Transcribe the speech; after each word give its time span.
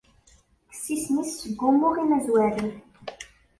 Kkes 0.69 0.85
isem-is 0.95 1.31
seg 1.41 1.59
umuɣ 1.69 1.93
imazwaren. 2.03 2.71